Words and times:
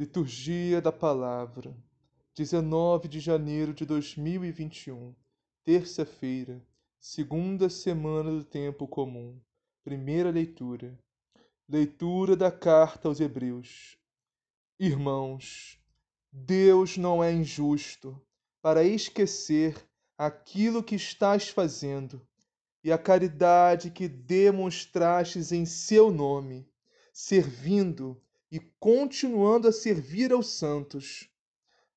Liturgia 0.00 0.80
da 0.80 0.90
Palavra, 0.90 1.76
19 2.34 3.06
de 3.06 3.20
janeiro 3.20 3.74
de 3.74 3.84
2021, 3.84 5.14
terça-feira, 5.62 6.66
segunda 6.98 7.68
semana 7.68 8.30
do 8.30 8.42
tempo 8.42 8.88
comum. 8.88 9.38
Primeira 9.84 10.30
leitura. 10.30 10.98
Leitura 11.68 12.34
da 12.34 12.50
carta 12.50 13.08
aos 13.08 13.20
Hebreus. 13.20 13.98
Irmãos, 14.78 15.78
Deus 16.32 16.96
não 16.96 17.22
é 17.22 17.30
injusto 17.30 18.18
para 18.62 18.82
esquecer 18.82 19.86
aquilo 20.16 20.82
que 20.82 20.94
estás 20.94 21.50
fazendo 21.50 22.26
e 22.82 22.90
a 22.90 22.96
caridade 22.96 23.90
que 23.90 24.08
demonstrastes 24.08 25.52
em 25.52 25.66
seu 25.66 26.10
nome, 26.10 26.66
servindo 27.12 28.18
e 28.50 28.58
continuando 28.78 29.68
a 29.68 29.72
servir 29.72 30.32
aos 30.32 30.48
santos. 30.48 31.28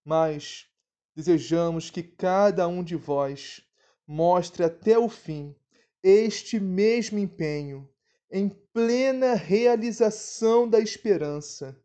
Mas 0.06 0.68
desejamos 1.16 1.90
que 1.90 2.04
cada 2.04 2.68
um 2.68 2.84
de 2.84 2.96
vós 2.96 3.62
mostre 4.06 4.64
até 4.64 4.98
o 4.98 5.10
fim 5.10 5.56
este 6.04 6.60
mesmo 6.60 7.18
empenho 7.18 7.90
em 8.30 8.50
plena 8.50 9.36
realização 9.36 10.68
da 10.68 10.80
esperança, 10.80 11.80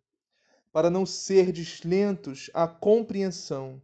para 0.73 0.91
não 0.91 1.07
serdes 1.07 1.83
lentos 1.83 2.51
à 2.55 2.67
compreensão, 2.67 3.81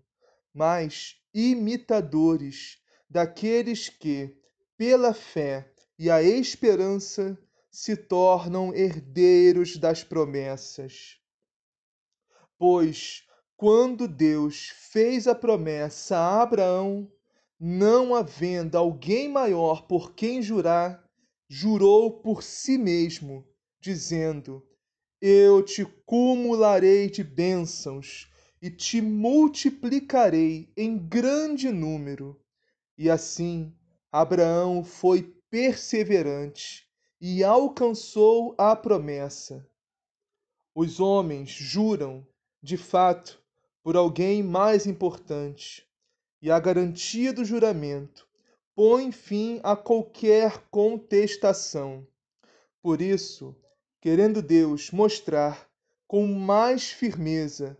mas 0.53 1.16
imitadores 1.32 2.78
daqueles 3.08 3.88
que, 3.88 4.37
pela 4.76 5.12
fé 5.12 5.70
e 5.98 6.10
a 6.10 6.22
esperança, 6.22 7.38
se 7.74 7.96
tornam 7.96 8.72
herdeiros 8.72 9.76
das 9.76 10.04
promessas. 10.04 11.18
Pois, 12.56 13.24
quando 13.56 14.06
Deus 14.06 14.68
fez 14.92 15.26
a 15.26 15.34
promessa 15.34 16.16
a 16.16 16.42
Abraão, 16.42 17.10
não 17.58 18.14
havendo 18.14 18.78
alguém 18.78 19.28
maior 19.28 19.88
por 19.88 20.14
quem 20.14 20.40
jurar, 20.40 21.04
jurou 21.48 22.20
por 22.20 22.44
si 22.44 22.78
mesmo, 22.78 23.44
dizendo: 23.80 24.64
Eu 25.20 25.60
te 25.60 25.84
cumularei 26.06 27.10
de 27.10 27.24
bênçãos 27.24 28.30
e 28.62 28.70
te 28.70 29.02
multiplicarei 29.02 30.72
em 30.76 30.96
grande 30.96 31.72
número. 31.72 32.40
E 32.96 33.10
assim 33.10 33.74
Abraão 34.12 34.84
foi 34.84 35.34
perseverante 35.50 36.83
e 37.26 37.42
alcançou 37.42 38.54
a 38.58 38.76
promessa. 38.76 39.66
Os 40.74 41.00
homens 41.00 41.48
juram, 41.48 42.22
de 42.62 42.76
fato, 42.76 43.42
por 43.82 43.96
alguém 43.96 44.42
mais 44.42 44.86
importante, 44.86 45.88
e 46.42 46.50
a 46.50 46.60
garantia 46.60 47.32
do 47.32 47.42
juramento 47.42 48.28
põe 48.74 49.10
fim 49.10 49.58
a 49.62 49.74
qualquer 49.74 50.68
contestação. 50.70 52.06
Por 52.82 53.00
isso, 53.00 53.56
querendo 54.02 54.42
Deus 54.42 54.90
mostrar 54.90 55.66
com 56.06 56.26
mais 56.26 56.90
firmeza 56.90 57.74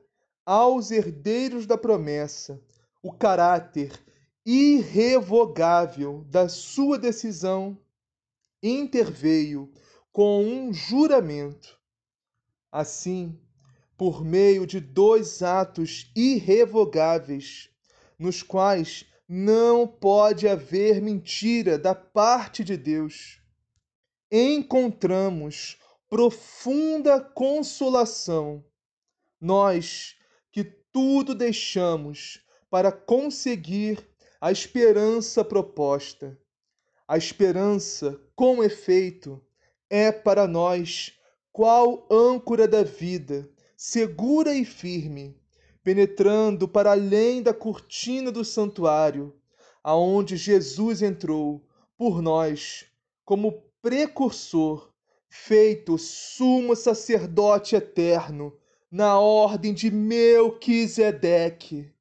aos 0.47 0.91
herdeiros 0.91 1.67
da 1.67 1.77
promessa 1.77 2.59
o 3.03 3.13
caráter 3.13 3.93
irrevogável 4.47 6.25
da 6.31 6.49
sua 6.49 6.97
decisão 6.97 7.79
interveio 8.65 9.71
com 10.11 10.43
um 10.43 10.73
juramento. 10.73 11.79
Assim, 12.73 13.39
por 13.97 14.25
meio 14.25 14.67
de 14.67 14.81
dois 14.81 15.43
atos 15.43 16.11
irrevogáveis, 16.17 17.69
nos 18.19 18.43
quais 18.43 19.05
não 19.29 19.87
pode 19.87 20.49
haver 20.49 21.03
mentira 21.03 21.79
da 21.79 21.95
parte 21.95 22.65
de 22.65 22.77
Deus, 22.77 23.39
encontramos 24.33 25.79
profunda 26.09 27.21
consolação. 27.21 28.65
Nós 29.41 30.17
que 30.51 30.65
tudo 30.65 31.35
deixamos 31.35 32.43
para 32.71 32.91
conseguir 32.91 34.09
a 34.41 34.51
esperança 34.51 35.45
proposta 35.45 36.39
a 37.07 37.19
esperança, 37.19 38.19
com 38.35 38.63
efeito, 38.63 39.43
é 39.91 40.11
para 40.11 40.47
nós 40.47 41.13
qual 41.53 42.07
âncora 42.11 42.67
da 42.67 42.83
vida, 42.83 43.49
segura 43.77 44.55
e 44.55 44.65
firme, 44.65 45.39
penetrando 45.83 46.67
para 46.67 46.93
além 46.93 47.43
da 47.43 47.53
cortina 47.53 48.33
do 48.33 48.45
santuário, 48.45 49.37
aonde 49.83 50.37
Jesus 50.37 51.03
entrou 51.03 51.63
por 51.97 52.23
nós 52.23 52.87
como 53.25 53.63
precursor, 53.83 54.91
feito 55.29 55.99
sumo 55.99 56.75
sacerdote 56.75 57.77
eterno 57.77 58.57
na 58.91 59.19
ordem 59.19 59.75
de 59.75 59.91
Melquisedeque. 59.91 61.93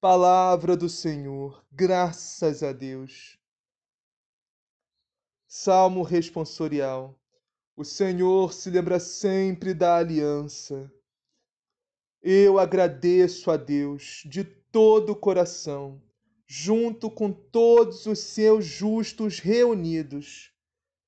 Palavra 0.00 0.76
do 0.76 0.88
Senhor, 0.88 1.62
graças 1.70 2.62
a 2.62 2.72
Deus. 2.72 3.37
Salmo 5.50 6.02
responsorial. 6.02 7.18
O 7.74 7.82
Senhor 7.82 8.52
se 8.52 8.68
lembra 8.68 9.00
sempre 9.00 9.72
da 9.72 9.96
aliança. 9.96 10.92
Eu 12.20 12.58
agradeço 12.58 13.50
a 13.50 13.56
Deus 13.56 14.24
de 14.26 14.44
todo 14.44 15.12
o 15.12 15.16
coração, 15.16 16.02
junto 16.46 17.10
com 17.10 17.32
todos 17.32 18.04
os 18.04 18.18
seus 18.18 18.66
justos 18.66 19.38
reunidos. 19.38 20.52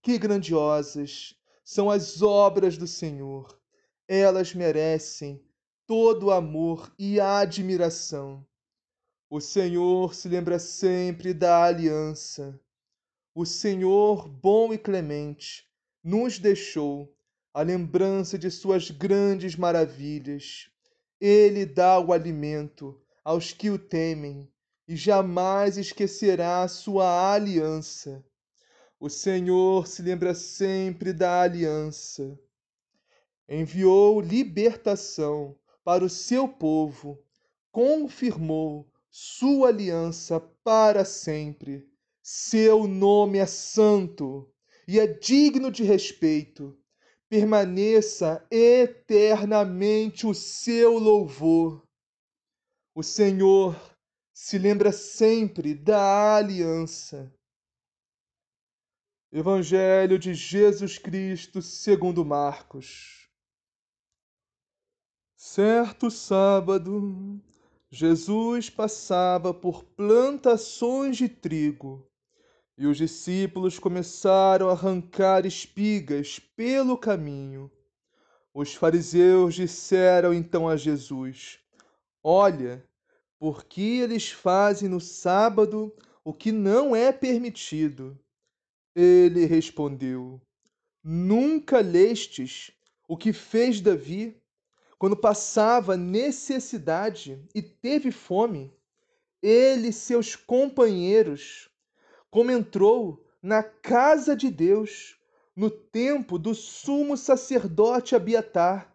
Que 0.01 0.17
grandiosas 0.17 1.37
são 1.63 1.91
as 1.91 2.23
obras 2.23 2.79
do 2.79 2.87
Senhor! 2.87 3.61
Elas 4.09 4.55
merecem 4.55 5.45
todo 5.87 6.29
o 6.29 6.31
amor 6.31 6.91
e 6.99 7.21
admiração. 7.21 8.43
O 9.29 9.39
Senhor 9.39 10.15
se 10.15 10.31
lembra 10.31 10.59
sempre 10.59 11.35
da 11.35 11.63
aliança 11.63 12.59
o 13.35 13.47
Senhor, 13.47 14.29
bom 14.29 14.73
e 14.73 14.79
clemente, 14.79 15.65
nos 16.03 16.39
deixou 16.39 17.15
a 17.53 17.63
lembrança 17.63 18.39
de 18.39 18.51
suas 18.51 18.91
grandes 18.91 19.57
maravilhas. 19.57 20.69
Ele 21.21 21.67
dá 21.67 21.99
o 21.99 22.13
alimento 22.13 23.01
aos 23.25 23.53
que 23.53 23.71
o 23.71 23.79
temem 23.79 24.49
e 24.87 24.97
jamais 24.97 25.77
esquecerá 25.77 26.67
sua 26.67 27.33
aliança. 27.33 28.25
O 28.99 29.09
Senhor 29.09 29.87
se 29.87 30.03
lembra 30.03 30.35
sempre 30.35 31.13
da 31.13 31.43
aliança. 31.43 32.39
Enviou 33.49 34.21
libertação 34.21 35.57
para 35.85 36.05
o 36.05 36.09
seu 36.09 36.49
povo, 36.49 37.23
confirmou 37.71 38.89
sua 39.11 39.69
aliança 39.69 40.41
para 40.63 41.05
sempre. 41.05 41.90
Seu 42.33 42.87
nome 42.87 43.39
é 43.39 43.47
santo 43.47 44.49
e 44.87 45.01
é 45.01 45.07
digno 45.09 45.69
de 45.69 45.83
respeito. 45.83 46.79
Permaneça 47.29 48.47
eternamente 48.49 50.29
o 50.29 50.33
seu 50.33 50.97
louvor. 50.97 51.85
O 52.95 53.03
Senhor 53.03 53.75
se 54.33 54.59
lembra 54.59 54.93
sempre 54.93 55.75
da 55.75 56.37
aliança. 56.37 57.35
Evangelho 59.33 60.17
de 60.17 60.33
Jesus 60.33 60.99
Cristo 60.99 61.61
segundo 61.61 62.25
Marcos. 62.25 63.29
Certo 65.35 66.13
sábado, 66.13 67.43
Jesus 67.91 68.71
passava 68.71 69.53
por 69.53 69.83
plantações 69.83 71.17
de 71.17 71.29
trigo 71.29 72.09
e 72.81 72.87
os 72.87 72.97
discípulos 72.97 73.79
começaram 73.79 74.71
a 74.71 74.73
arrancar 74.73 75.45
espigas 75.45 76.39
pelo 76.57 76.97
caminho. 76.97 77.71
Os 78.55 78.75
fariseus 78.75 79.55
disseram 79.55 80.33
então 80.33 80.67
a 80.67 80.79
Jesus: 80.79 81.59
Olha, 82.25 82.83
por 83.39 83.65
que 83.67 84.01
eles 84.01 84.31
fazem 84.31 84.89
no 84.89 84.99
sábado 84.99 85.95
o 86.25 86.33
que 86.33 86.51
não 86.51 86.97
é 86.97 87.13
permitido? 87.13 88.19
Ele 88.97 89.45
respondeu: 89.45 90.41
Nunca 91.05 91.81
lestes 91.81 92.73
o 93.07 93.15
que 93.15 93.35
fez 93.35 93.83
Davi 93.83 94.41
quando 94.99 95.19
passava 95.19 95.99
necessidade 95.99 97.47
e 97.55 97.61
teve 97.61 98.11
fome? 98.11 98.73
Ele 99.43 99.89
e 99.89 99.93
seus 99.93 100.35
companheiros, 100.35 101.70
como 102.31 102.51
entrou 102.51 103.25
na 103.43 103.63
casa 103.63 104.37
de 104.37 104.51
Deus 104.51 105.19
no 105.57 105.71
tempo 105.71 106.39
do 106.39 106.55
sumo 106.55 107.17
sacerdote 107.17 108.15
Abiatar, 108.15 108.95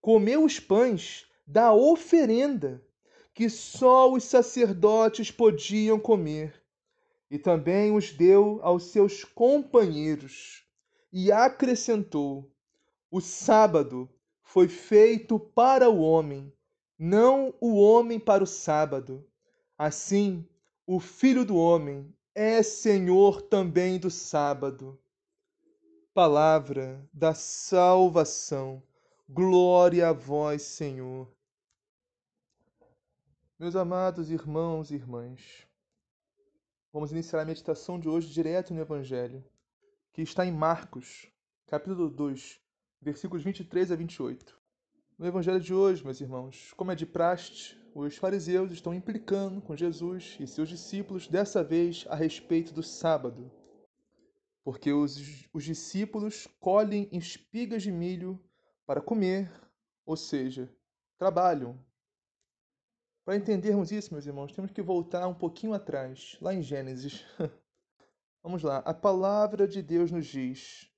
comeu 0.00 0.44
os 0.44 0.60
pães 0.60 1.26
da 1.46 1.72
oferenda 1.72 2.82
que 3.34 3.48
só 3.48 4.12
os 4.12 4.24
sacerdotes 4.24 5.30
podiam 5.30 5.98
comer 5.98 6.60
e 7.30 7.38
também 7.38 7.94
os 7.94 8.12
deu 8.12 8.58
aos 8.62 8.84
seus 8.86 9.22
companheiros, 9.22 10.64
e 11.12 11.30
acrescentou: 11.30 12.52
O 13.10 13.20
sábado 13.20 14.10
foi 14.42 14.66
feito 14.68 15.38
para 15.38 15.88
o 15.88 16.00
homem, 16.00 16.52
não 16.98 17.54
o 17.60 17.76
homem 17.80 18.18
para 18.18 18.42
o 18.42 18.46
sábado. 18.46 19.24
Assim, 19.78 20.46
o 20.86 20.98
Filho 20.98 21.44
do 21.44 21.56
Homem 21.56 22.12
é 22.34 22.62
Senhor 22.62 23.42
também 23.42 23.98
do 23.98 24.10
sábado. 24.10 24.98
Palavra 26.14 27.08
da 27.12 27.34
salvação. 27.34 28.82
Glória 29.28 30.08
a 30.08 30.12
vós, 30.12 30.62
Senhor. 30.62 31.30
Meus 33.58 33.76
amados 33.76 34.30
irmãos 34.30 34.90
e 34.90 34.94
irmãs, 34.94 35.68
Vamos 36.92 37.12
iniciar 37.12 37.42
a 37.42 37.44
meditação 37.44 38.00
de 38.00 38.08
hoje 38.08 38.32
direto 38.32 38.74
no 38.74 38.80
Evangelho, 38.80 39.44
que 40.12 40.22
está 40.22 40.44
em 40.44 40.50
Marcos, 40.50 41.30
capítulo 41.68 42.10
2, 42.10 42.60
versículos 43.00 43.44
23 43.44 43.92
a 43.92 43.94
28. 43.94 44.58
No 45.16 45.24
Evangelho 45.24 45.60
de 45.60 45.72
hoje, 45.72 46.02
meus 46.02 46.20
irmãos, 46.20 46.72
como 46.76 46.90
é 46.90 46.96
de 46.96 47.06
praxe, 47.06 47.76
os 47.94 48.16
fariseus 48.16 48.70
estão 48.72 48.94
implicando 48.94 49.60
com 49.60 49.76
Jesus 49.76 50.36
e 50.38 50.46
seus 50.46 50.68
discípulos, 50.68 51.28
dessa 51.28 51.62
vez 51.62 52.04
a 52.08 52.14
respeito 52.14 52.72
do 52.72 52.82
sábado. 52.82 53.50
Porque 54.62 54.92
os, 54.92 55.48
os 55.52 55.64
discípulos 55.64 56.46
colhem 56.60 57.08
espigas 57.12 57.82
de 57.82 57.90
milho 57.90 58.38
para 58.86 59.00
comer, 59.00 59.50
ou 60.04 60.16
seja, 60.16 60.68
trabalham, 61.18 61.78
para 63.24 63.36
entendermos 63.36 63.92
isso, 63.92 64.12
meus 64.12 64.26
irmãos, 64.26 64.52
temos 64.52 64.72
que 64.72 64.82
voltar 64.82 65.28
um 65.28 65.34
pouquinho 65.34 65.72
atrás, 65.72 66.36
lá 66.40 66.52
em 66.52 66.62
Gênesis. 66.62 67.24
Vamos 68.42 68.62
lá. 68.62 68.78
A 68.78 68.92
palavra 68.92 69.68
de 69.68 69.82
Deus 69.82 70.10
nos 70.10 70.26
diz 70.26 70.90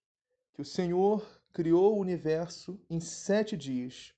que 0.54 0.62
o 0.62 0.64
Senhor 0.64 1.22
criou 1.52 1.94
o 1.94 2.00
universo 2.00 2.80
em 2.88 3.00
sete 3.00 3.54
dias. 3.54 4.14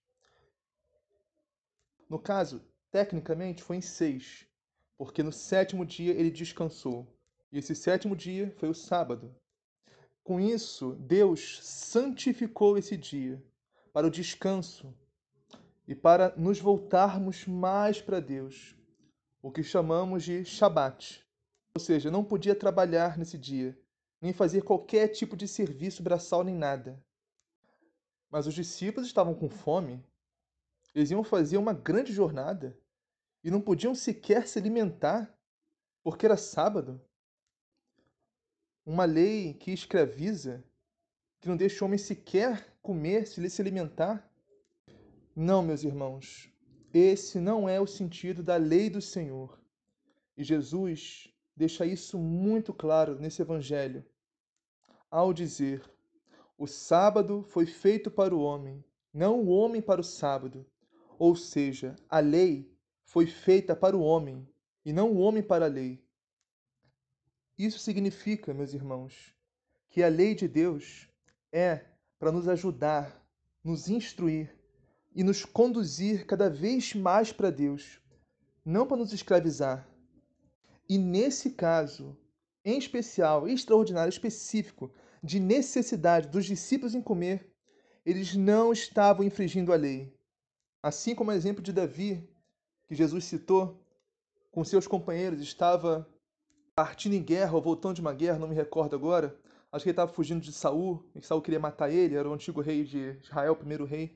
No 2.09 2.19
caso, 2.19 2.63
tecnicamente 2.91 3.63
foi 3.63 3.77
em 3.77 3.81
seis, 3.81 4.47
porque 4.97 5.23
no 5.23 5.33
sétimo 5.33 5.85
dia 5.85 6.13
ele 6.13 6.31
descansou. 6.31 7.07
E 7.51 7.59
esse 7.59 7.75
sétimo 7.75 8.15
dia 8.17 8.53
foi 8.59 8.69
o 8.69 8.75
sábado. 8.75 9.35
Com 10.23 10.41
isso, 10.41 10.95
Deus 11.01 11.61
santificou 11.63 12.79
esse 12.79 12.97
dia 12.97 13.43
para 13.93 14.07
o 14.07 14.11
descanso, 14.11 14.95
e 15.87 15.95
para 15.95 16.35
nos 16.37 16.59
voltarmos 16.59 17.47
mais 17.47 18.01
para 18.01 18.21
Deus, 18.21 18.75
o 19.43 19.51
que 19.51 19.63
chamamos 19.63 20.25
de 20.25 20.45
Shabat. 20.45 21.23
Ou 21.77 21.81
seja, 21.81 22.11
não 22.11 22.25
podia 22.25 22.55
trabalhar 22.55 23.19
nesse 23.19 23.37
dia, 23.37 23.79
nem 24.21 24.33
fazer 24.33 24.63
qualquer 24.63 25.09
tipo 25.09 25.37
de 25.37 25.47
serviço 25.47 26.03
braçal 26.03 26.43
nem 26.43 26.55
nada. 26.55 27.03
Mas 28.31 28.47
os 28.47 28.55
discípulos 28.55 29.07
estavam 29.07 29.35
com 29.35 29.49
fome, 29.49 30.03
eles 30.95 31.11
iam 31.11 31.25
fazer 31.25 31.57
uma 31.57 31.73
grande 31.73 32.13
jornada 32.13 32.79
e 33.43 33.51
não 33.51 33.61
podiam 33.61 33.95
sequer 33.95 34.47
se 34.47 34.59
alimentar, 34.59 35.37
porque 36.03 36.25
era 36.25 36.37
sábado. 36.37 37.01
Uma 38.87 39.05
lei 39.05 39.55
que 39.55 39.73
escraviza, 39.73 40.65
que 41.41 41.49
não 41.49 41.57
deixa 41.57 41.85
o 41.85 41.87
homem 41.87 41.99
sequer 41.99 42.75
comer, 42.81 43.27
se 43.27 43.61
alimentar. 43.61 44.31
Não, 45.35 45.63
meus 45.63 45.83
irmãos, 45.83 46.51
esse 46.93 47.41
não 47.41 47.69
é 47.69 47.81
o 47.81 47.87
sentido 47.87 48.43
da 48.43 48.57
lei 48.57 48.89
do 48.89 49.01
Senhor. 49.01 49.59
E 50.37 50.45
Jesus 50.45 51.29
deixa 51.57 51.85
isso 51.85 52.19
muito 52.19 52.73
claro 52.73 53.19
nesse 53.19 53.43
evangelho, 53.43 54.05
ao 55.11 55.33
dizer: 55.33 55.83
O 56.57 56.67
sábado 56.67 57.43
foi 57.43 57.67
feito 57.67 58.11
para 58.11 58.35
o 58.35 58.41
homem, 58.41 58.85
não 59.13 59.41
o 59.41 59.49
homem 59.49 59.83
para 59.83 60.01
o 60.01 60.05
sábado. 60.05 60.67
Ou 61.19 61.37
seja, 61.37 61.97
a 62.09 62.19
lei 62.21 62.73
foi 63.05 63.27
feita 63.27 63.77
para 63.77 63.97
o 63.97 64.03
homem 64.03 64.49
e 64.85 64.93
não 64.93 65.13
o 65.13 65.19
homem 65.19 65.43
para 65.43 65.67
a 65.67 65.69
lei. 65.69 66.05
Isso 67.57 67.79
significa, 67.79 68.53
meus 68.53 68.75
irmãos, 68.75 69.35
que 69.89 70.03
a 70.03 70.09
lei 70.09 70.35
de 70.35 70.49
Deus 70.49 71.09
é 71.53 71.85
para 72.19 72.33
nos 72.33 72.49
ajudar, 72.49 73.25
nos 73.63 73.89
instruir 73.89 74.53
e 75.15 75.23
nos 75.23 75.45
conduzir 75.45 76.27
cada 76.27 76.51
vez 76.51 76.95
mais 76.95 77.33
para 77.33 77.51
Deus, 77.51 78.01
não 78.65 78.87
para 78.87 78.97
nos 78.97 79.13
escravizar. 79.13 79.89
E 80.89 80.99
nesse 80.99 81.51
caso, 81.51 82.17
em 82.65 82.79
especial, 82.79 83.47
extraordinário, 83.49 84.11
específico, 84.11 84.93
de 85.23 85.39
necessidade 85.39 86.29
dos 86.29 86.45
discípulos 86.45 86.95
em 86.95 87.01
comer, 87.01 87.51
eles 88.05 88.35
não 88.35 88.73
estavam 88.73 89.25
infringindo 89.25 89.73
a 89.73 89.77
lei. 89.77 90.14
Assim 90.85 91.15
como 91.15 91.31
o 91.31 91.33
exemplo 91.33 91.63
de 91.63 91.73
Davi, 91.73 92.29
que 92.87 92.95
Jesus 92.95 93.25
citou, 93.25 93.83
com 94.53 94.63
seus 94.63 94.87
companheiros, 94.87 95.41
estava 95.41 96.07
partindo 96.75 97.15
em 97.15 97.23
guerra 97.23 97.55
ou 97.55 97.63
voltando 97.63 97.95
de 97.95 98.03
uma 98.03 98.13
guerra, 98.13 98.39
não 98.39 98.49
me 98.49 98.55
recordo 98.55 98.95
agora. 98.95 99.35
Acho 99.73 99.83
que 99.83 99.89
ele 99.89 99.95
estava 99.95 100.13
fugindo 100.13 100.43
de 100.43 100.53
Saul, 100.53 101.03
e 101.15 101.23
Saul 101.23 101.41
queria 101.41 101.59
matar 101.59 101.91
ele, 101.91 102.17
era 102.17 102.29
o 102.29 102.35
antigo 102.35 102.61
rei 102.61 102.85
de 102.85 103.19
Israel, 103.23 103.55
o 103.55 103.57
primeiro 103.57 103.87
rei. 103.87 104.15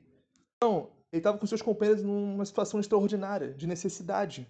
Então, 0.58 0.90
ele 1.10 1.20
estava 1.20 1.38
com 1.38 1.46
seus 1.46 1.62
companheiros 1.62 2.04
numa 2.04 2.44
situação 2.44 2.78
extraordinária, 2.78 3.54
de 3.54 3.66
necessidade. 3.66 4.46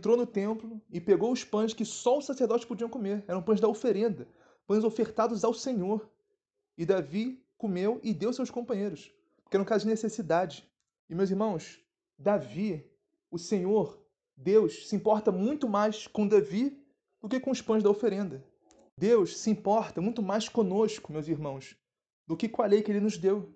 Entrou 0.00 0.16
no 0.16 0.26
templo 0.26 0.82
e 0.90 1.00
pegou 1.00 1.30
os 1.30 1.44
pães 1.44 1.72
que 1.72 1.84
só 1.84 2.18
os 2.18 2.26
sacerdotes 2.26 2.66
podiam 2.66 2.90
comer. 2.90 3.22
Eram 3.28 3.40
pães 3.40 3.60
da 3.60 3.68
oferenda, 3.68 4.26
pães 4.66 4.82
ofertados 4.82 5.44
ao 5.44 5.54
Senhor. 5.54 6.10
E 6.76 6.84
Davi 6.84 7.40
comeu 7.56 8.00
e 8.02 8.12
deu 8.12 8.32
seus 8.32 8.50
companheiros, 8.50 9.12
porque 9.44 9.56
era 9.56 9.62
um 9.62 9.66
caso 9.66 9.84
de 9.84 9.90
necessidade. 9.90 10.68
E, 11.10 11.14
meus 11.14 11.28
irmãos, 11.28 11.80
Davi, 12.16 12.88
o 13.32 13.36
Senhor, 13.36 14.00
Deus, 14.36 14.88
se 14.88 14.94
importa 14.94 15.32
muito 15.32 15.68
mais 15.68 16.06
com 16.06 16.24
Davi 16.24 16.80
do 17.20 17.28
que 17.28 17.40
com 17.40 17.50
os 17.50 17.60
pães 17.60 17.82
da 17.82 17.90
oferenda. 17.90 18.44
Deus 18.96 19.36
se 19.36 19.50
importa 19.50 20.00
muito 20.00 20.22
mais 20.22 20.48
conosco, 20.48 21.12
meus 21.12 21.26
irmãos, 21.26 21.76
do 22.28 22.36
que 22.36 22.48
com 22.48 22.62
a 22.62 22.66
lei 22.66 22.80
que 22.80 22.92
ele 22.92 23.00
nos 23.00 23.18
deu 23.18 23.52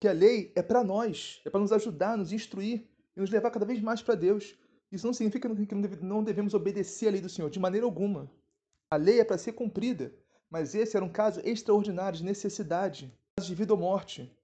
que 0.00 0.08
a 0.08 0.12
lei 0.12 0.52
é 0.54 0.62
para 0.62 0.82
nós, 0.82 1.40
é 1.44 1.48
para 1.48 1.60
nos 1.60 1.72
ajudar, 1.72 2.18
nos 2.18 2.32
instruir 2.32 2.86
e 3.16 3.20
nos 3.20 3.30
levar 3.30 3.50
cada 3.50 3.64
vez 3.64 3.80
mais 3.80 4.02
para 4.02 4.14
Deus. 4.14 4.58
Isso 4.90 5.06
não 5.06 5.14
significa 5.14 5.48
que 5.48 6.04
não 6.04 6.22
devemos 6.22 6.54
obedecer 6.54 7.08
à 7.08 7.12
lei 7.12 7.20
do 7.20 7.28
Senhor, 7.28 7.48
de 7.48 7.60
maneira 7.60 7.86
alguma. 7.86 8.30
A 8.90 8.96
lei 8.96 9.20
é 9.20 9.24
para 9.24 9.38
ser 9.38 9.52
cumprida, 9.52 10.12
mas 10.50 10.74
esse 10.74 10.96
era 10.96 11.04
um 11.04 11.08
caso 11.08 11.40
extraordinário 11.44 12.18
de 12.18 12.24
necessidade, 12.24 13.12
de 13.40 13.54
vida 13.54 13.72
ou 13.72 13.78
morte. 13.78 14.36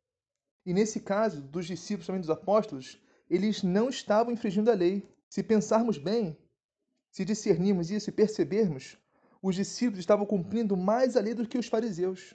E 0.64 0.72
nesse 0.72 1.00
caso, 1.00 1.40
dos 1.40 1.66
discípulos, 1.66 2.06
também 2.06 2.20
dos 2.20 2.30
apóstolos, 2.30 3.00
eles 3.28 3.62
não 3.62 3.88
estavam 3.88 4.32
infringindo 4.32 4.70
a 4.70 4.74
lei. 4.74 5.08
Se 5.28 5.42
pensarmos 5.42 5.98
bem, 5.98 6.36
se 7.10 7.24
discernirmos 7.24 7.90
isso 7.90 8.10
e 8.10 8.12
percebermos, 8.12 8.96
os 9.42 9.56
discípulos 9.56 9.98
estavam 9.98 10.24
cumprindo 10.24 10.76
mais 10.76 11.16
a 11.16 11.20
lei 11.20 11.34
do 11.34 11.46
que 11.46 11.58
os 11.58 11.66
fariseus. 11.66 12.34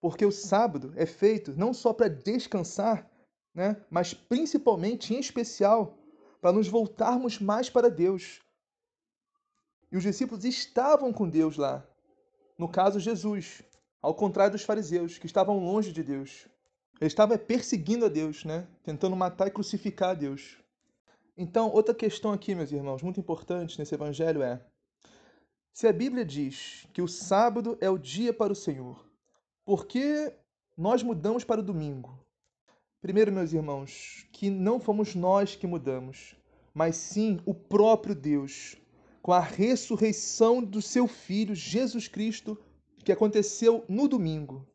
Porque 0.00 0.24
o 0.24 0.32
sábado 0.32 0.92
é 0.96 1.06
feito 1.06 1.54
não 1.56 1.72
só 1.72 1.92
para 1.92 2.08
descansar, 2.08 3.08
né, 3.54 3.76
mas 3.90 4.14
principalmente, 4.14 5.14
em 5.14 5.20
especial, 5.20 5.98
para 6.40 6.52
nos 6.52 6.68
voltarmos 6.68 7.38
mais 7.38 7.68
para 7.68 7.90
Deus. 7.90 8.40
E 9.92 9.96
os 9.96 10.02
discípulos 10.02 10.44
estavam 10.44 11.12
com 11.12 11.28
Deus 11.28 11.56
lá. 11.56 11.86
No 12.56 12.68
caso, 12.68 12.98
Jesus, 12.98 13.62
ao 14.00 14.14
contrário 14.14 14.52
dos 14.52 14.62
fariseus, 14.62 15.18
que 15.18 15.26
estavam 15.26 15.58
longe 15.58 15.92
de 15.92 16.02
Deus. 16.02 16.48
Ele 17.00 17.08
estava 17.08 17.38
perseguindo 17.38 18.04
a 18.04 18.08
Deus, 18.08 18.44
né? 18.44 18.66
Tentando 18.82 19.16
matar 19.16 19.48
e 19.48 19.50
crucificar 19.50 20.10
a 20.10 20.14
Deus. 20.14 20.58
Então, 21.36 21.70
outra 21.70 21.94
questão 21.94 22.32
aqui, 22.32 22.54
meus 22.54 22.70
irmãos, 22.70 23.02
muito 23.02 23.18
importante 23.18 23.78
nesse 23.78 23.94
evangelho 23.94 24.42
é: 24.42 24.60
se 25.72 25.86
a 25.88 25.92
Bíblia 25.92 26.26
diz 26.26 26.86
que 26.92 27.00
o 27.00 27.08
sábado 27.08 27.78
é 27.80 27.88
o 27.88 27.96
dia 27.96 28.34
para 28.34 28.52
o 28.52 28.56
Senhor, 28.56 29.02
por 29.64 29.86
que 29.86 30.30
nós 30.76 31.02
mudamos 31.02 31.42
para 31.42 31.60
o 31.60 31.64
domingo? 31.64 32.22
Primeiro, 33.00 33.32
meus 33.32 33.54
irmãos, 33.54 34.26
que 34.30 34.50
não 34.50 34.78
fomos 34.78 35.14
nós 35.14 35.56
que 35.56 35.66
mudamos, 35.66 36.36
mas 36.74 36.96
sim 36.96 37.40
o 37.46 37.54
próprio 37.54 38.14
Deus, 38.14 38.76
com 39.22 39.32
a 39.32 39.40
ressurreição 39.40 40.62
do 40.62 40.82
seu 40.82 41.08
Filho 41.08 41.54
Jesus 41.54 42.08
Cristo, 42.08 42.58
que 43.02 43.10
aconteceu 43.10 43.86
no 43.88 44.06
domingo. 44.06 44.69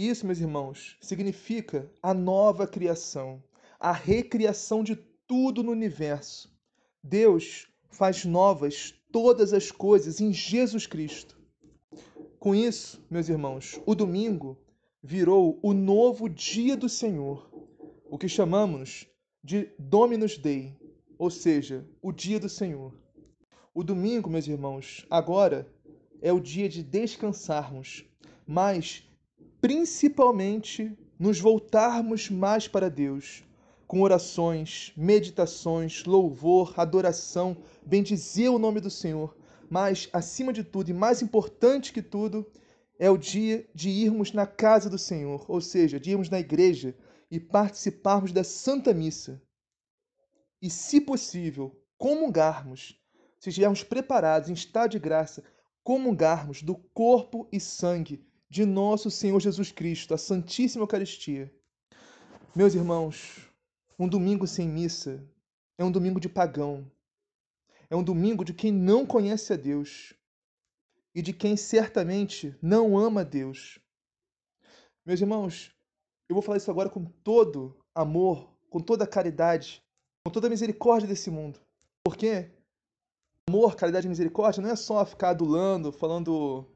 Isso, 0.00 0.24
meus 0.24 0.38
irmãos, 0.38 0.96
significa 1.00 1.90
a 2.00 2.14
nova 2.14 2.68
criação, 2.68 3.42
a 3.80 3.90
recriação 3.90 4.84
de 4.84 4.94
tudo 5.26 5.60
no 5.60 5.72
universo. 5.72 6.56
Deus 7.02 7.66
faz 7.90 8.24
novas 8.24 8.94
todas 9.10 9.52
as 9.52 9.72
coisas 9.72 10.20
em 10.20 10.32
Jesus 10.32 10.86
Cristo. 10.86 11.36
Com 12.38 12.54
isso, 12.54 13.04
meus 13.10 13.28
irmãos, 13.28 13.80
o 13.84 13.92
domingo 13.92 14.56
virou 15.02 15.58
o 15.64 15.72
novo 15.72 16.28
dia 16.28 16.76
do 16.76 16.88
Senhor, 16.88 17.50
o 18.08 18.16
que 18.16 18.28
chamamos 18.28 19.04
de 19.42 19.68
Dominus 19.80 20.38
Dei, 20.38 20.76
ou 21.18 21.28
seja, 21.28 21.84
o 22.00 22.12
dia 22.12 22.38
do 22.38 22.48
Senhor. 22.48 22.94
O 23.74 23.82
domingo, 23.82 24.30
meus 24.30 24.46
irmãos, 24.46 25.04
agora 25.10 25.68
é 26.22 26.32
o 26.32 26.38
dia 26.38 26.68
de 26.68 26.84
descansarmos, 26.84 28.04
mas 28.46 29.07
principalmente 29.60 30.96
nos 31.18 31.40
voltarmos 31.40 32.30
mais 32.30 32.68
para 32.68 32.88
Deus, 32.88 33.42
com 33.86 34.02
orações, 34.02 34.92
meditações, 34.96 36.04
louvor, 36.04 36.74
adoração, 36.76 37.56
bendizer 37.84 38.50
o 38.50 38.58
nome 38.58 38.80
do 38.80 38.90
Senhor. 38.90 39.36
Mas, 39.68 40.08
acima 40.12 40.52
de 40.52 40.62
tudo, 40.62 40.90
e 40.90 40.94
mais 40.94 41.22
importante 41.22 41.92
que 41.92 42.02
tudo, 42.02 42.46
é 42.98 43.10
o 43.10 43.18
dia 43.18 43.68
de 43.74 43.88
irmos 43.88 44.32
na 44.32 44.46
casa 44.46 44.88
do 44.88 44.98
Senhor, 44.98 45.44
ou 45.48 45.60
seja, 45.60 45.98
de 45.98 46.10
irmos 46.10 46.30
na 46.30 46.40
igreja 46.40 46.96
e 47.30 47.40
participarmos 47.40 48.32
da 48.32 48.44
Santa 48.44 48.94
Missa. 48.94 49.42
E, 50.62 50.70
se 50.70 51.00
possível, 51.00 51.80
comungarmos, 51.96 53.00
se 53.38 53.48
estivermos 53.48 53.82
preparados, 53.82 54.48
em 54.48 54.54
estado 54.54 54.92
de 54.92 54.98
graça, 54.98 55.44
comungarmos 55.82 56.62
do 56.62 56.76
corpo 56.76 57.48
e 57.52 57.60
sangue 57.60 58.27
de 58.50 58.64
nosso 58.64 59.10
Senhor 59.10 59.38
Jesus 59.40 59.70
Cristo, 59.70 60.14
a 60.14 60.18
Santíssima 60.18 60.82
Eucaristia. 60.82 61.52
Meus 62.54 62.74
irmãos, 62.74 63.50
um 63.98 64.08
domingo 64.08 64.46
sem 64.46 64.66
missa 64.66 65.22
é 65.76 65.84
um 65.84 65.92
domingo 65.92 66.18
de 66.18 66.28
pagão. 66.28 66.90
É 67.90 67.96
um 67.96 68.02
domingo 68.02 68.44
de 68.44 68.54
quem 68.54 68.72
não 68.72 69.06
conhece 69.06 69.52
a 69.52 69.56
Deus 69.56 70.14
e 71.14 71.22
de 71.22 71.32
quem 71.32 71.56
certamente 71.56 72.56
não 72.62 72.96
ama 72.98 73.20
a 73.20 73.24
Deus. 73.24 73.78
Meus 75.04 75.20
irmãos, 75.20 75.74
eu 76.28 76.34
vou 76.34 76.42
falar 76.42 76.58
isso 76.58 76.70
agora 76.70 76.90
com 76.90 77.04
todo 77.04 77.78
amor, 77.94 78.52
com 78.68 78.80
toda 78.80 79.06
caridade, 79.06 79.82
com 80.24 80.30
toda 80.30 80.50
misericórdia 80.50 81.08
desse 81.08 81.30
mundo. 81.30 81.60
Porque 82.04 82.50
amor, 83.48 83.76
caridade 83.76 84.06
e 84.06 84.10
misericórdia 84.10 84.62
não 84.62 84.70
é 84.70 84.76
só 84.76 85.04
ficar 85.04 85.30
adulando, 85.30 85.92
falando 85.92 86.66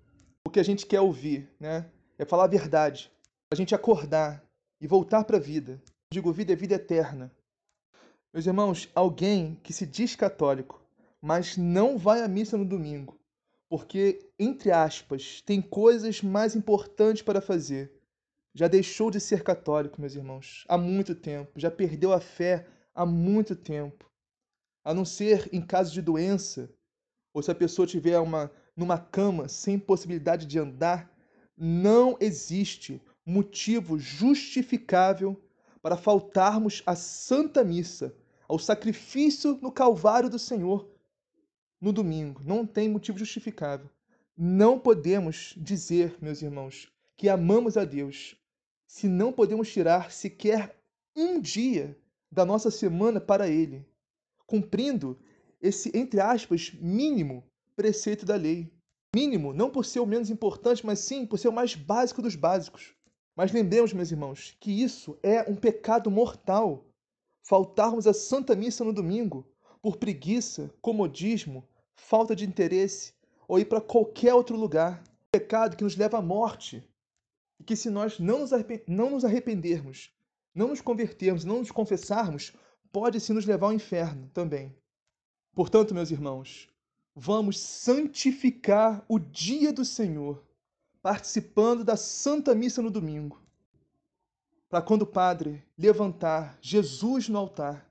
o 0.46 0.50
que 0.50 0.60
a 0.60 0.62
gente 0.62 0.86
quer 0.86 1.00
ouvir, 1.00 1.48
né? 1.58 1.90
É 2.18 2.24
falar 2.24 2.44
a 2.44 2.48
verdade. 2.48 3.10
A 3.52 3.54
gente 3.54 3.74
acordar 3.74 4.44
e 4.80 4.86
voltar 4.86 5.24
para 5.24 5.36
a 5.36 5.40
vida. 5.40 5.80
Digo, 6.12 6.32
vida 6.32 6.52
é 6.52 6.56
vida 6.56 6.74
eterna. 6.74 7.32
Meus 8.32 8.46
irmãos, 8.46 8.88
alguém 8.94 9.58
que 9.62 9.72
se 9.72 9.86
diz 9.86 10.16
católico, 10.16 10.82
mas 11.20 11.56
não 11.56 11.98
vai 11.98 12.22
à 12.22 12.28
missa 12.28 12.56
no 12.56 12.64
domingo, 12.64 13.18
porque, 13.68 14.30
entre 14.38 14.70
aspas, 14.70 15.40
tem 15.42 15.60
coisas 15.60 16.22
mais 16.22 16.56
importantes 16.56 17.22
para 17.22 17.40
fazer. 17.40 17.92
Já 18.54 18.68
deixou 18.68 19.10
de 19.10 19.20
ser 19.20 19.42
católico, 19.42 20.00
meus 20.00 20.14
irmãos, 20.14 20.64
há 20.68 20.76
muito 20.76 21.14
tempo. 21.14 21.52
Já 21.58 21.70
perdeu 21.70 22.12
a 22.12 22.20
fé 22.20 22.66
há 22.94 23.06
muito 23.06 23.54
tempo. 23.54 24.10
A 24.84 24.92
não 24.92 25.04
ser 25.04 25.48
em 25.52 25.60
caso 25.60 25.92
de 25.92 26.02
doença, 26.02 26.68
ou 27.32 27.42
se 27.42 27.50
a 27.50 27.54
pessoa 27.54 27.86
tiver 27.86 28.18
uma 28.18 28.50
numa 28.76 28.98
cama 28.98 29.48
sem 29.48 29.78
possibilidade 29.78 30.46
de 30.46 30.58
andar, 30.58 31.10
não 31.56 32.16
existe 32.20 33.00
motivo 33.24 33.98
justificável 33.98 35.40
para 35.80 35.96
faltarmos 35.96 36.82
à 36.86 36.94
Santa 36.94 37.62
Missa, 37.62 38.14
ao 38.48 38.58
sacrifício 38.58 39.58
no 39.60 39.70
Calvário 39.70 40.30
do 40.30 40.38
Senhor 40.38 40.88
no 41.80 41.92
domingo. 41.92 42.40
Não 42.44 42.64
tem 42.66 42.88
motivo 42.88 43.18
justificável. 43.18 43.90
Não 44.36 44.78
podemos 44.78 45.54
dizer, 45.56 46.16
meus 46.20 46.40
irmãos, 46.40 46.90
que 47.16 47.28
amamos 47.28 47.76
a 47.76 47.84
Deus 47.84 48.36
se 48.86 49.08
não 49.08 49.32
podemos 49.32 49.72
tirar 49.72 50.12
sequer 50.12 50.76
um 51.16 51.40
dia 51.40 51.98
da 52.30 52.44
nossa 52.44 52.70
semana 52.70 53.20
para 53.20 53.48
Ele, 53.48 53.86
cumprindo 54.46 55.18
esse, 55.60 55.90
entre 55.94 56.20
aspas, 56.20 56.72
mínimo 56.80 57.44
preceito 57.82 58.24
da 58.24 58.36
lei. 58.36 58.72
Mínimo, 59.12 59.52
não 59.52 59.68
por 59.68 59.84
ser 59.84 59.98
o 59.98 60.06
menos 60.06 60.30
importante, 60.30 60.86
mas 60.86 61.00
sim 61.00 61.26
por 61.26 61.36
ser 61.36 61.48
o 61.48 61.52
mais 61.52 61.74
básico 61.74 62.22
dos 62.22 62.36
básicos. 62.36 62.94
Mas 63.34 63.50
lembremos, 63.50 63.92
meus 63.92 64.12
irmãos, 64.12 64.56
que 64.60 64.70
isso 64.70 65.18
é 65.20 65.42
um 65.50 65.56
pecado 65.56 66.08
mortal. 66.08 66.86
Faltarmos 67.44 68.06
a 68.06 68.14
Santa 68.14 68.54
Missa 68.54 68.84
no 68.84 68.92
domingo 68.92 69.44
por 69.82 69.96
preguiça, 69.96 70.72
comodismo, 70.80 71.66
falta 71.96 72.36
de 72.36 72.46
interesse 72.46 73.14
ou 73.48 73.58
ir 73.58 73.64
para 73.64 73.80
qualquer 73.80 74.32
outro 74.32 74.56
lugar. 74.56 75.02
Pecado 75.32 75.76
que 75.76 75.82
nos 75.82 75.96
leva 75.96 76.18
à 76.18 76.22
morte. 76.22 76.88
E 77.58 77.64
que 77.64 77.74
se 77.74 77.90
nós 77.90 78.20
não 78.20 78.38
nos, 78.38 78.50
não 78.86 79.10
nos 79.10 79.24
arrependermos, 79.24 80.12
não 80.54 80.68
nos 80.68 80.80
convertermos, 80.80 81.44
não 81.44 81.58
nos 81.58 81.72
confessarmos, 81.72 82.52
pode 82.92 83.18
sim 83.18 83.32
nos 83.32 83.44
levar 83.44 83.66
ao 83.66 83.72
inferno 83.72 84.30
também. 84.32 84.72
Portanto, 85.52 85.92
meus 85.92 86.12
irmãos, 86.12 86.71
vamos 87.14 87.58
santificar 87.58 89.04
o 89.08 89.18
dia 89.18 89.72
do 89.72 89.84
Senhor, 89.84 90.42
participando 91.02 91.84
da 91.84 91.96
Santa 91.96 92.54
Missa 92.54 92.80
no 92.80 92.90
domingo. 92.90 93.40
Para 94.68 94.82
quando 94.82 95.02
o 95.02 95.06
Padre 95.06 95.62
levantar 95.76 96.56
Jesus 96.60 97.28
no 97.28 97.38
altar 97.38 97.86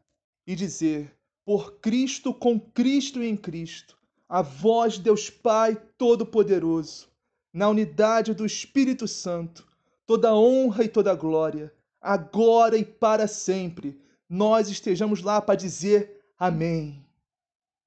e 0.47 0.55
dizer: 0.55 1.15
Por 1.45 1.73
Cristo, 1.79 2.33
com 2.33 2.59
Cristo 2.59 3.21
e 3.21 3.27
em 3.27 3.37
Cristo, 3.37 3.97
a 4.27 4.41
vós, 4.41 4.97
Deus 4.97 5.29
Pai 5.29 5.75
Todo-Poderoso, 5.97 7.07
na 7.53 7.69
unidade 7.69 8.33
do 8.33 8.45
Espírito 8.45 9.07
Santo, 9.07 9.67
toda 10.05 10.35
honra 10.35 10.85
e 10.85 10.87
toda 10.87 11.13
glória, 11.13 11.71
agora 12.01 12.77
e 12.77 12.83
para 12.83 13.27
sempre, 13.27 14.01
nós 14.27 14.69
estejamos 14.69 15.21
lá 15.21 15.41
para 15.41 15.55
dizer 15.55 16.19
Amém. 16.39 17.05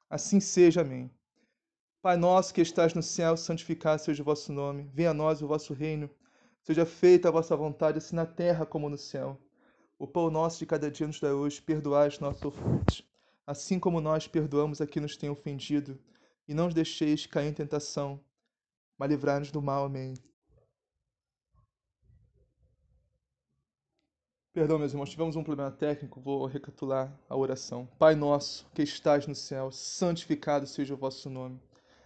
Assim 0.09 0.39
seja, 0.39 0.83
Amém. 0.83 1.11
Pai 2.05 2.19
nosso 2.19 2.53
que 2.53 2.61
estás 2.61 2.93
no 2.93 3.03
céu, 3.03 3.35
santificado 3.35 3.99
seja 3.99 4.21
o 4.21 4.27
vosso 4.27 4.53
nome. 4.53 4.91
Venha 4.93 5.13
a 5.13 5.15
nós 5.15 5.41
o 5.41 5.49
vosso 5.49 5.73
reino. 5.73 6.11
Seja 6.63 6.85
feita 6.85 7.29
a 7.29 7.33
vossa 7.33 7.57
vontade, 7.57 7.97
assim 7.97 8.15
na 8.15 8.27
terra 8.27 8.67
como 8.67 8.91
no 8.91 8.99
céu. 8.99 9.41
O 9.99 10.07
pão 10.07 10.31
nosso 10.31 10.59
de 10.59 10.67
cada 10.67 10.91
dia 10.91 11.07
nos 11.07 11.19
dá 11.19 11.35
hoje. 11.35 11.63
Perdoai 11.63 12.09
as 12.09 12.21
nossas 12.21 12.45
ofensas, 12.45 13.03
assim 13.47 13.79
como 13.81 14.03
nós 14.03 14.29
perdoamos 14.29 14.83
a 14.83 14.87
quem 14.87 15.01
nos 15.01 15.17
tem 15.17 15.31
ofendido. 15.31 15.99
E 16.47 16.53
não 16.53 16.67
os 16.67 16.75
deixeis 16.75 17.25
cair 17.25 17.49
em 17.49 17.55
tentação, 17.55 18.21
mas 18.99 19.09
livrai-nos 19.09 19.51
do 19.51 19.63
mal. 19.63 19.87
Amém. 19.87 20.13
Perdão, 24.53 24.79
meus 24.79 24.93
irmãos, 24.93 25.09
tivemos 25.09 25.37
um 25.37 25.43
problema 25.43 25.71
técnico, 25.71 26.21
vou 26.21 26.45
recapitular 26.45 27.19
a 27.31 27.35
oração. 27.35 27.89
Pai 27.99 28.15
nosso, 28.15 28.67
que 28.75 28.83
estás 28.83 29.27
no 29.27 29.35
céu, 29.35 29.73
santificado 29.73 30.67
seja 30.67 30.93
o 30.93 30.99
vosso 30.99 31.31
nome. 31.31 31.59